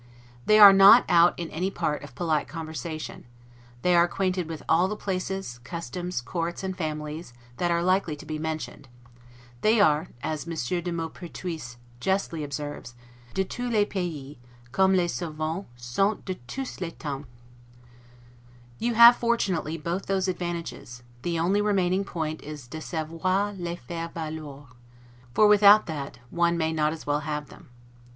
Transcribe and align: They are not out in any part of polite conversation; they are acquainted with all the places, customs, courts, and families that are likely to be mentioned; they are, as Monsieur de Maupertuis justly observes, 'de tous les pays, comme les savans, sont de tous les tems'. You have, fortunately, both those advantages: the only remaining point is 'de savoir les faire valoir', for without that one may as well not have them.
They 0.47 0.57
are 0.57 0.73
not 0.73 1.05
out 1.07 1.37
in 1.37 1.51
any 1.51 1.69
part 1.69 2.01
of 2.03 2.15
polite 2.15 2.47
conversation; 2.47 3.23
they 3.83 3.95
are 3.95 4.03
acquainted 4.05 4.49
with 4.49 4.63
all 4.67 4.87
the 4.87 4.95
places, 4.95 5.59
customs, 5.63 6.21
courts, 6.21 6.63
and 6.63 6.75
families 6.75 7.33
that 7.57 7.69
are 7.69 7.83
likely 7.83 8.15
to 8.15 8.25
be 8.25 8.39
mentioned; 8.39 8.87
they 9.61 9.79
are, 9.79 10.07
as 10.23 10.47
Monsieur 10.47 10.81
de 10.81 10.91
Maupertuis 10.91 11.77
justly 11.99 12.43
observes, 12.43 12.95
'de 13.35 13.43
tous 13.43 13.71
les 13.71 13.85
pays, 13.85 14.37
comme 14.71 14.95
les 14.95 15.07
savans, 15.07 15.65
sont 15.75 16.25
de 16.25 16.33
tous 16.47 16.81
les 16.81 16.89
tems'. 16.93 17.27
You 18.79 18.95
have, 18.95 19.17
fortunately, 19.17 19.77
both 19.77 20.07
those 20.07 20.27
advantages: 20.27 21.03
the 21.21 21.37
only 21.37 21.61
remaining 21.61 22.05
point 22.05 22.41
is 22.41 22.65
'de 22.65 22.81
savoir 22.81 23.53
les 23.53 23.75
faire 23.75 24.09
valoir', 24.09 24.69
for 25.35 25.47
without 25.47 25.85
that 25.85 26.17
one 26.31 26.57
may 26.57 26.75
as 26.75 27.05
well 27.05 27.19
not 27.19 27.25
have 27.25 27.49
them. 27.49 27.69